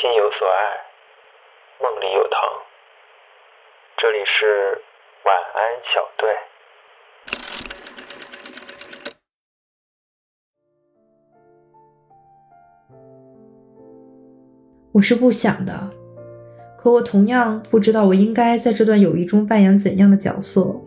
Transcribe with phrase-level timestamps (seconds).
[0.00, 0.78] 心有所爱，
[1.82, 2.38] 梦里有糖。
[4.00, 4.80] 这里是
[5.24, 5.58] 晚安
[5.92, 6.22] 小队。
[14.92, 15.90] 我是不想的，
[16.76, 20.80] 可我同样不知道我应该在这段友谊中扮演怎样的角色，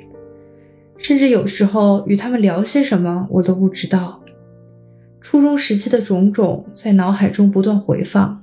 [0.98, 4.24] 甚至有时候与他们聊些什么，我都不知道。
[5.20, 8.42] 初中时期的种种在脑海中不断回放。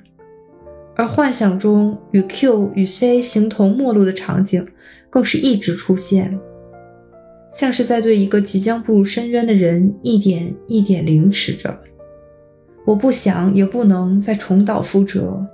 [0.99, 4.67] 而幻想中与 Q 与 C 形同陌路的场景，
[5.09, 6.37] 更是一直出现，
[7.55, 11.79] 像是在对一个即将步入深渊的人一点一点凌迟着。
[12.85, 15.47] 我不想也不能再重蹈覆辙，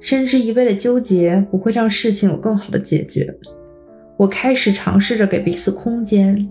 [0.00, 3.34] 深知一味的纠结不会让事情有更好的解决。
[4.18, 6.46] 我开始尝试着给彼此空间，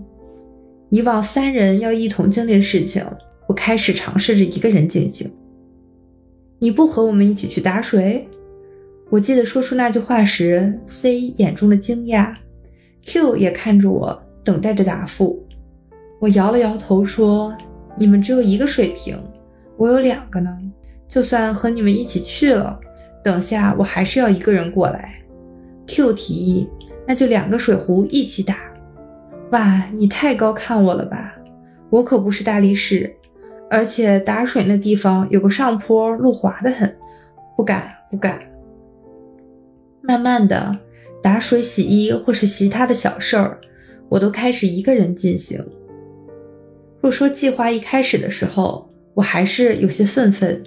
[0.88, 3.04] 以往三人要一同经历的事情，
[3.46, 5.30] 我开始尝试着一个人进行。
[6.66, 8.28] 你不和我们一起去打水？
[9.08, 12.34] 我记得说出那句话时，C 眼中的惊讶
[13.04, 15.46] ，Q 也看着我，等待着答复。
[16.18, 17.56] 我摇了摇头说
[18.00, 19.16] ：“你们只有一个水瓶，
[19.76, 20.58] 我有两个呢。
[21.06, 22.80] 就算和你们一起去了，
[23.22, 25.14] 等下我还是要一个人过来。
[25.86, 26.68] ”Q 提议
[27.06, 28.56] ：“那就两个水壶一起打。”
[29.54, 31.32] 哇，你太高看我了吧？
[31.90, 33.15] 我可不是大力士。
[33.68, 36.96] 而且打水那地方有个上坡，路滑得很，
[37.56, 38.40] 不敢不敢。
[40.02, 40.78] 慢慢的，
[41.22, 43.58] 打水、洗衣或是其他的小事儿，
[44.08, 45.64] 我都开始一个人进行。
[47.00, 50.62] 若说计划一开始的时候，我还是有些愤愤，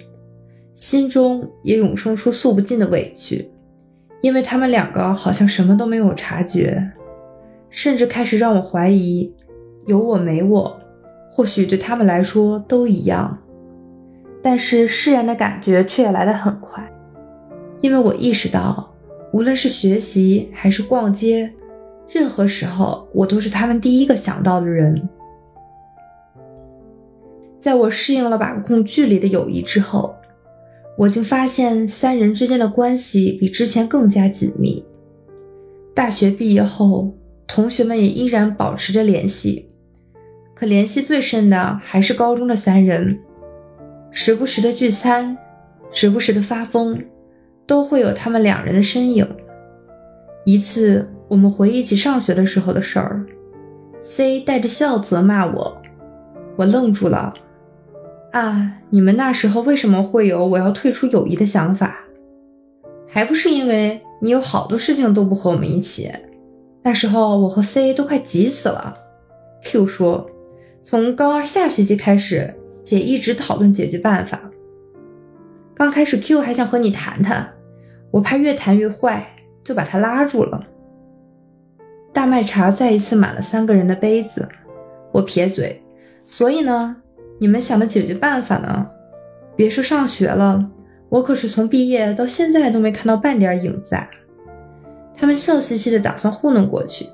[0.74, 3.50] 心中也涌生出诉不尽的委屈，
[4.20, 6.90] 因为他们两个好像什么都没有察觉，
[7.70, 9.34] 甚至开始让我怀疑
[9.86, 10.79] 有我没我。
[11.30, 13.38] 或许对他们来说都一样，
[14.42, 16.90] 但是释然的感觉却也来得很快，
[17.80, 18.92] 因为我意识到，
[19.32, 21.52] 无论是学习还是逛街，
[22.08, 25.08] 任何时候我都是他们第一个想到的人。
[27.58, 30.16] 在我适应了把控距离的友谊之后，
[30.98, 34.84] 我竟发现三人之间的关系比之前更加紧密。
[35.94, 37.14] 大学毕业后，
[37.46, 39.69] 同学们也依然保持着联系。
[40.60, 43.18] 可联系最深的还是高中的三人，
[44.10, 45.38] 时不时的聚餐，
[45.90, 47.02] 时不时的发疯，
[47.66, 49.26] 都会有他们两人的身影。
[50.44, 53.24] 一次，我们回忆起上学的时候的事儿
[54.00, 55.80] ，C 带着笑责骂我，
[56.58, 57.32] 我愣住了。
[58.32, 62.00] 啊，你们那时候为什么会有我要退出友谊的想法？
[63.08, 66.12] 还不是因为你有好多事情都不和我们一起。
[66.82, 68.94] 那时候我和 C 都快急死了。
[69.64, 70.29] Q 说。
[70.82, 74.50] 从高二下学期开始，姐一直讨论解决办法。
[75.74, 77.54] 刚开始 Q 还想和你谈谈，
[78.10, 80.66] 我怕越谈越坏，就把他拉住了。
[82.14, 84.48] 大麦茶再一次满了三个人的杯子，
[85.12, 85.82] 我撇嘴。
[86.24, 86.96] 所以呢，
[87.40, 88.86] 你们想的解决办法呢？
[89.54, 90.64] 别说上学了，
[91.10, 93.96] 我可是从毕业到现在都没看到半点影子。
[95.14, 97.06] 他们笑嘻嘻的打算糊弄过去，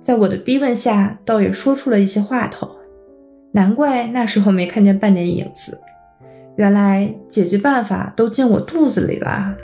[0.00, 2.75] 在我的逼问下，倒也说出了一些话头。
[3.56, 5.80] 难怪那时候没看见半点影子，
[6.56, 9.56] 原来解决办法都进我肚子里了。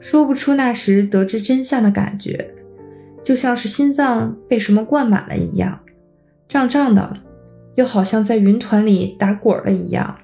[0.00, 2.52] 说不出那时得知真相的感觉，
[3.22, 5.78] 就像是心脏被什么灌满了一样，
[6.48, 7.16] 胀胀的，
[7.76, 10.16] 又好像在云团里打滚了一样。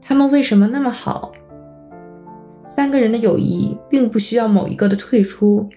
[0.00, 1.32] 他们为什么那么好？
[2.64, 5.68] 三个人的友谊并不需要某一个的退出。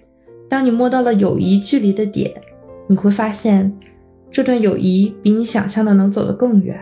[0.47, 2.31] 当你摸到了友谊距离的点，
[2.87, 3.75] 你会发现。
[4.35, 6.77] 这段友谊比你想象的能走得更远。